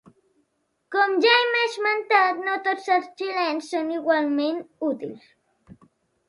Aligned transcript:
Com 0.93 1.11
ja 1.25 1.33
hem 1.41 1.57
esmentat, 1.63 2.39
no 2.47 2.55
tots 2.69 2.87
els 2.97 3.11
xilens 3.21 3.69
són 3.75 3.93
igualment 3.99 4.59
útils. 4.91 5.29